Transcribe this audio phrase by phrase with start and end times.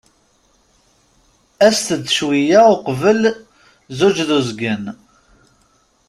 [1.67, 3.21] As-t-d cwiya uqbel
[3.91, 4.83] zzuǧ d uzgen.